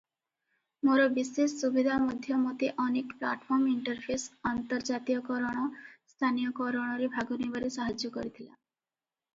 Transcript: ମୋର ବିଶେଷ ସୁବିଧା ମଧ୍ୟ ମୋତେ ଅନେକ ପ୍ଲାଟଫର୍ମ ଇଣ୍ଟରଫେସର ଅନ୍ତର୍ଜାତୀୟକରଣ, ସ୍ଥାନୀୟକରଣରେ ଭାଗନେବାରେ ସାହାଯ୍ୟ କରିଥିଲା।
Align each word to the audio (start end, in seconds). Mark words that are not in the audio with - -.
ମୋର 0.87 1.03
ବିଶେଷ 1.17 1.45
ସୁବିଧା 1.63 1.97
ମଧ୍ୟ 2.05 2.39
ମୋତେ 2.45 2.69
ଅନେକ 2.85 3.19
ପ୍ଲାଟଫର୍ମ 3.19 3.69
ଇଣ୍ଟରଫେସର 3.75 4.53
ଅନ୍ତର୍ଜାତୀୟକରଣ, 4.55 5.69
ସ୍ଥାନୀୟକରଣରେ 6.15 7.13
ଭାଗନେବାରେ 7.19 7.71
ସାହାଯ୍ୟ 7.79 8.13
କରିଥିଲା। 8.19 8.51